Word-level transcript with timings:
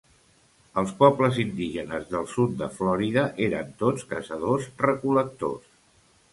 Els 0.81 0.93
pobles 1.01 1.37
indígenes 1.43 2.07
del 2.15 2.25
sud 2.33 2.57
de 2.63 2.71
Florida 2.79 3.27
eren 3.51 3.71
tots 3.85 4.11
caçadors-recol·lectors. 4.15 5.73